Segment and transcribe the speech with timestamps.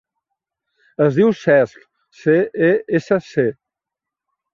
[1.07, 1.83] Es diu Cesc:
[2.21, 2.37] ce,
[2.69, 3.45] e, essa, ce.